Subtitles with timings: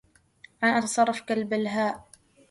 [0.63, 2.07] أنا أتصرّف كالبلهاء.